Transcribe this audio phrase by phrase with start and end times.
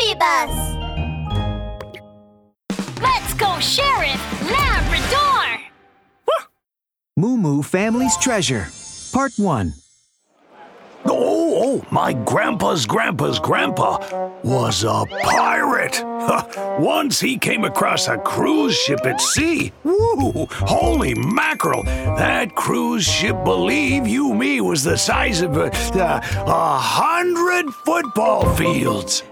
[0.00, 0.80] BabyBus.
[3.00, 5.60] Let's go, Sheriff Labrador!
[7.16, 8.68] Moo Moo Family's Treasure,
[9.12, 9.74] Part 1.
[11.06, 13.98] Oh, oh, my grandpa's grandpa's grandpa
[14.42, 16.02] was a pirate.
[16.78, 19.72] Once he came across a cruise ship at sea.
[19.82, 20.46] Woo!
[20.50, 21.82] Holy mackerel!
[21.84, 28.54] That cruise ship, believe you me, was the size of a, uh, a hundred football
[28.54, 29.22] fields.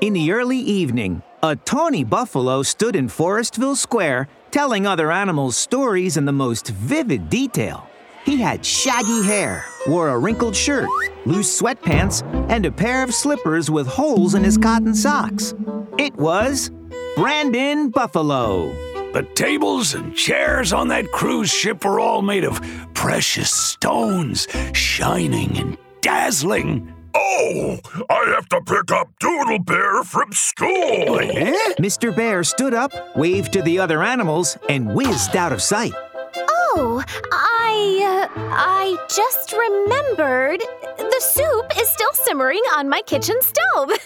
[0.00, 6.16] In the early evening, a tawny buffalo stood in Forestville Square telling other animals stories
[6.16, 7.86] in the most vivid detail.
[8.24, 10.88] He had shaggy hair, wore a wrinkled shirt,
[11.26, 15.54] loose sweatpants, and a pair of slippers with holes in his cotton socks.
[15.96, 16.72] It was
[17.14, 18.72] Brandon Buffalo.
[19.12, 22.60] The tables and chairs on that cruise ship were all made of
[22.94, 26.92] precious stones, shining and dazzling.
[27.20, 31.18] Oh, I have to pick up Doodle Bear from school.
[31.20, 31.74] Eh?
[31.80, 32.14] Mr.
[32.14, 35.92] Bear stood up, waved to the other animals, and whizzed out of sight.
[36.36, 37.02] Oh,
[37.32, 38.28] I.
[38.30, 40.60] Uh, I just remembered.
[40.98, 43.90] The soup is still simmering on my kitchen stove.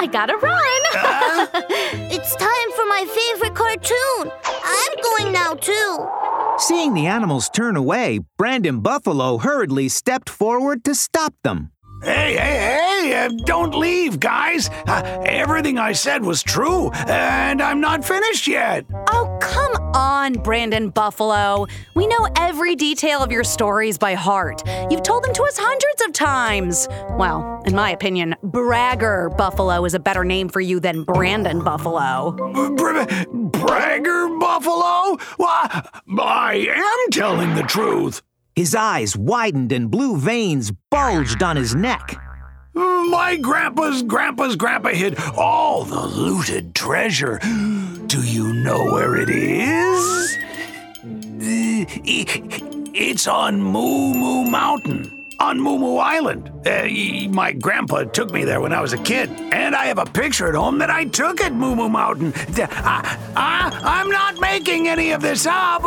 [0.00, 1.50] I gotta run.
[2.16, 4.32] It's time for my favorite cartoon.
[4.64, 6.08] I'm going now, too.
[6.58, 11.72] Seeing the animals turn away, Brandon Buffalo hurriedly stepped forward to stop them.
[12.04, 14.68] Hey, hey, hey, uh, don't leave, guys.
[14.86, 18.84] Uh, everything I said was true, and I'm not finished yet.
[19.10, 21.66] Oh, come on, Brandon Buffalo.
[21.94, 24.62] We know every detail of your stories by heart.
[24.90, 26.88] You've told them to us hundreds of times.
[27.16, 32.32] Well, in my opinion, Bragger Buffalo is a better name for you than Brandon Buffalo.
[32.32, 33.04] Br-
[33.48, 35.16] bragger Buffalo?
[35.38, 35.88] Why,
[36.18, 38.20] I am telling the truth.
[38.56, 42.16] His eyes widened and blue veins bulged on his neck.
[42.74, 47.40] My grandpa's grandpa's grandpa hid all the looted treasure.
[48.06, 50.36] Do you know where it is?
[51.02, 51.84] Uh,
[52.94, 56.50] it's on Moo Moo Mountain, on Moo Moo Island.
[56.66, 56.86] Uh,
[57.30, 60.48] my grandpa took me there when I was a kid, and I have a picture
[60.48, 62.32] at home that I took at Moo Moo Mountain.
[62.36, 65.82] I, I, I'm not making any of this up.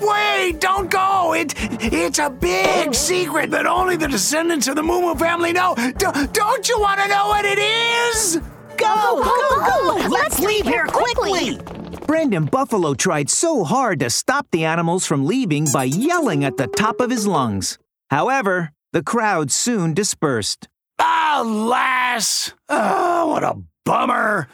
[0.00, 1.34] Wait, don't go.
[1.34, 5.74] It, it's a big secret that only the descendants of the Moo Moo family know.
[5.76, 8.40] D- don't you want to know what it is?
[8.76, 10.08] Go, go, go!
[10.08, 11.58] Let's leave here quickly!
[12.06, 16.66] Brandon Buffalo tried so hard to stop the animals from leaving by yelling at the
[16.68, 17.78] top of his lungs.
[18.10, 20.68] However, the crowd soon dispersed.
[20.98, 22.54] Alas!
[22.70, 24.48] Oh, what a bummer!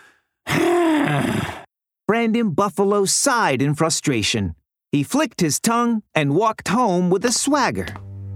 [2.09, 4.57] Brandon Buffalo sighed in frustration.
[4.91, 7.87] He flicked his tongue and walked home with a swagger.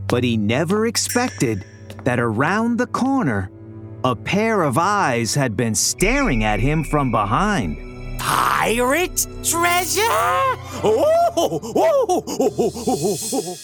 [0.07, 1.65] But he never expected
[2.05, 3.51] that around the corner,
[4.05, 8.21] a pair of eyes had been staring at him from behind.
[8.21, 10.07] Pirate treasure?
[10.07, 12.23] Oh, oh,
[13.35, 13.57] oh,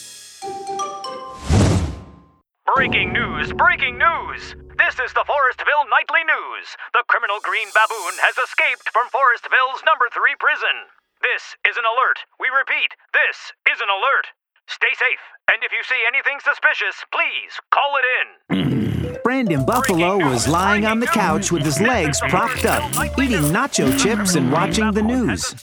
[2.75, 3.53] Breaking news!
[3.53, 4.57] Breaking news!
[4.79, 6.73] This is the Forestville Nightly News.
[6.97, 10.89] The criminal green baboon has escaped from Forestville's number three prison.
[11.21, 12.25] This is an alert.
[12.41, 14.33] We repeat, this is an alert.
[14.69, 15.21] Stay safe,
[15.53, 19.21] and if you see anything suspicious, please call it in.
[19.23, 24.35] Brandon Buffalo was lying on the couch with his legs propped up, eating nacho chips
[24.35, 25.55] and watching the news.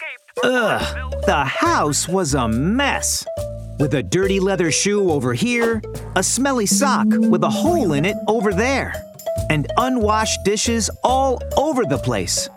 [0.43, 3.25] Ugh, the house was a mess.
[3.79, 5.81] With a dirty leather shoe over here,
[6.17, 8.93] a smelly sock with a hole in it over there,
[9.49, 12.49] and unwashed dishes all over the place.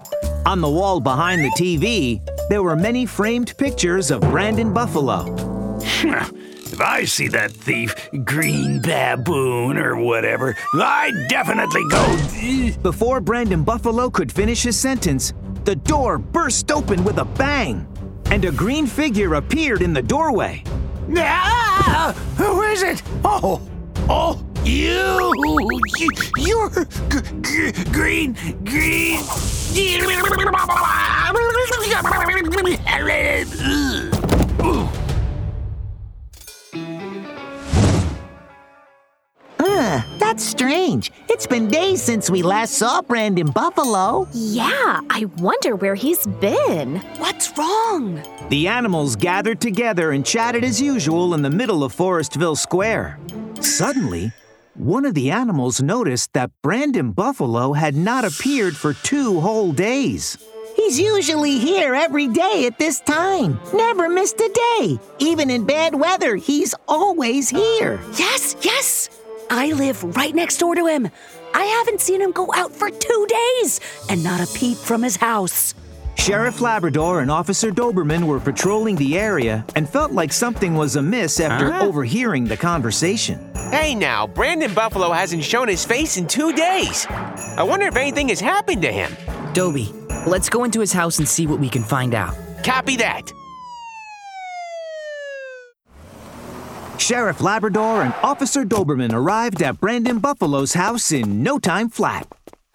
[0.46, 5.32] On the wall behind the TV, there were many framed pictures of Brandon Buffalo.
[5.80, 7.94] If I see that thief,
[8.24, 12.78] green baboon or whatever, I definitely go.
[12.82, 15.34] Before Brandon Buffalo could finish his sentence,
[15.64, 17.86] the door burst open with a bang,
[18.32, 20.64] and a green figure appeared in the doorway.
[21.16, 22.14] Ah!
[22.36, 23.02] Who is it?
[23.24, 23.60] Oh,
[24.08, 25.32] oh, you!
[25.98, 26.08] you
[26.38, 26.70] you're
[27.08, 28.34] g- g- green,
[28.64, 29.20] green.
[39.92, 41.12] Huh, that's strange.
[41.28, 44.26] It's been days since we last saw Brandon Buffalo.
[44.32, 46.96] Yeah, I wonder where he's been.
[47.18, 48.22] What's wrong?
[48.48, 53.18] The animals gathered together and chatted as usual in the middle of Forestville Square.
[53.60, 54.32] Suddenly,
[54.76, 60.38] one of the animals noticed that Brandon Buffalo had not appeared for two whole days.
[60.74, 63.60] He's usually here every day at this time.
[63.74, 64.98] Never missed a day.
[65.18, 68.00] Even in bad weather, he's always here.
[68.16, 69.10] Yes, yes!
[69.50, 71.08] I live right next door to him.
[71.54, 75.16] I haven't seen him go out for two days and not a peep from his
[75.16, 75.74] house.
[76.16, 81.40] Sheriff Labrador and Officer Doberman were patrolling the area and felt like something was amiss
[81.40, 81.84] after Huh?
[81.86, 83.50] overhearing the conversation.
[83.70, 87.06] Hey now, Brandon Buffalo hasn't shown his face in two days.
[87.08, 89.16] I wonder if anything has happened to him.
[89.52, 89.92] Dobie,
[90.26, 92.34] let's go into his house and see what we can find out.
[92.62, 93.32] Copy that.
[97.02, 102.28] Sheriff Labrador and Officer Doberman arrived at Brandon Buffalo's house in no time flat.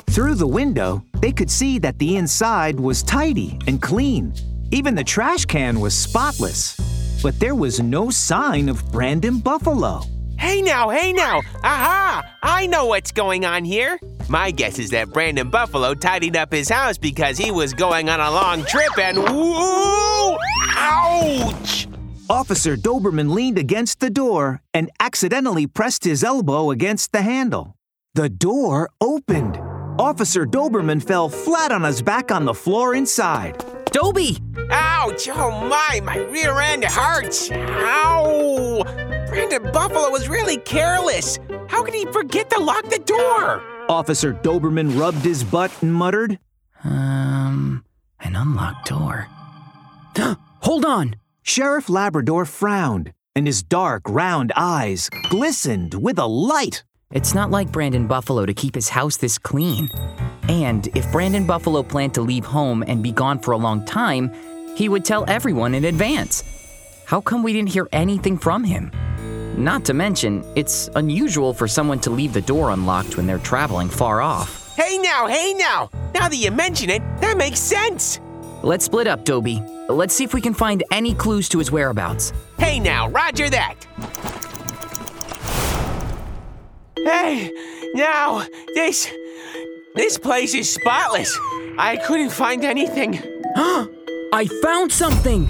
[0.07, 4.33] Through the window, they could see that the inside was tidy and clean.
[4.71, 6.75] Even the trash can was spotless.
[7.23, 10.01] But there was no sign of Brandon Buffalo.
[10.37, 11.39] Hey now, hey now.
[11.63, 12.21] Aha!
[12.43, 13.97] I know what's going on here.
[14.27, 18.19] My guess is that Brandon Buffalo tidied up his house because he was going on
[18.19, 20.37] a long trip and whoa!
[20.75, 21.86] Ouch!
[22.29, 27.75] Officer Doberman leaned against the door and accidentally pressed his elbow against the handle.
[28.15, 29.57] The door opened.
[29.97, 33.63] Officer Doberman fell flat on his back on the floor inside.
[33.93, 34.37] Dobie!
[34.69, 35.29] Ouch!
[35.29, 37.49] Oh my, my rear end hurts.
[37.49, 38.83] Ow!
[39.29, 41.39] Brandon Buffalo was really careless.
[41.69, 43.63] How could he forget to lock the door?
[43.87, 46.39] Officer Doberman rubbed his butt and muttered,
[46.83, 47.85] Um,
[48.19, 49.27] an unlocked door.
[50.61, 51.15] Hold on!
[51.47, 56.83] Sheriff Labrador frowned, and his dark, round eyes glistened with a light.
[57.11, 59.89] It's not like Brandon Buffalo to keep his house this clean.
[60.49, 64.29] And if Brandon Buffalo planned to leave home and be gone for a long time,
[64.75, 66.43] he would tell everyone in advance.
[67.05, 68.91] How come we didn't hear anything from him?
[69.55, 73.87] Not to mention, it's unusual for someone to leave the door unlocked when they're traveling
[73.87, 74.75] far off.
[74.75, 75.89] Hey now, hey now.
[76.13, 78.19] Now that you mention it, that makes sense.
[78.63, 79.63] Let's split up, Dobie.
[79.89, 82.33] Let's see if we can find any clues to his whereabouts.
[82.59, 83.75] Hey now, roger that.
[86.97, 87.51] Hey,
[87.93, 88.45] now,
[88.75, 89.09] this.
[89.95, 91.37] This place is spotless.
[91.77, 93.19] I couldn't find anything.
[93.55, 93.87] Huh!
[94.33, 95.47] I found something!